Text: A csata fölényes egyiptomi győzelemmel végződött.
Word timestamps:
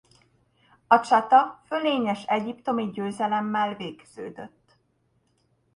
A 0.87 0.99
csata 0.99 1.61
fölényes 1.65 2.23
egyiptomi 2.25 2.89
győzelemmel 2.91 3.75
végződött. 3.75 4.77